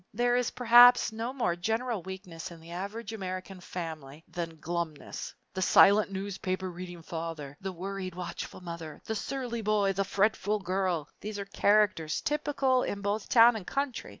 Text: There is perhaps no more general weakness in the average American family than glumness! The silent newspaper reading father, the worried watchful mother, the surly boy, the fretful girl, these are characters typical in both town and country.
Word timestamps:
There 0.15 0.35
is 0.35 0.49
perhaps 0.49 1.11
no 1.11 1.31
more 1.31 1.55
general 1.55 2.01
weakness 2.01 2.49
in 2.49 2.59
the 2.59 2.71
average 2.71 3.13
American 3.13 3.59
family 3.59 4.23
than 4.27 4.57
glumness! 4.59 5.35
The 5.53 5.61
silent 5.61 6.11
newspaper 6.11 6.71
reading 6.71 7.03
father, 7.03 7.55
the 7.61 7.71
worried 7.71 8.15
watchful 8.15 8.61
mother, 8.61 9.03
the 9.05 9.13
surly 9.13 9.61
boy, 9.61 9.93
the 9.93 10.03
fretful 10.03 10.57
girl, 10.57 11.07
these 11.19 11.37
are 11.37 11.45
characters 11.45 12.19
typical 12.19 12.81
in 12.81 13.01
both 13.01 13.29
town 13.29 13.55
and 13.55 13.67
country. 13.67 14.09